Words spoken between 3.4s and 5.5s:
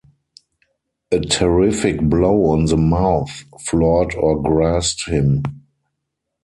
floored or grassed him.